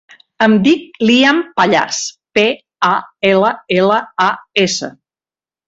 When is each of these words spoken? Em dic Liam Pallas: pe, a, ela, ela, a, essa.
Em 0.45 0.53
dic 0.67 0.97
Liam 1.09 1.41
Pallas: 1.61 1.99
pe, 2.39 2.47
a, 2.89 2.95
ela, 3.35 3.55
ela, 3.79 4.01
a, 4.29 4.31
essa. 4.67 4.95